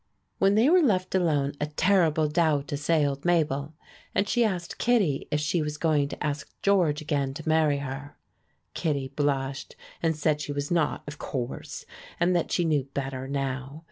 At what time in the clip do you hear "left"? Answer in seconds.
0.81-1.13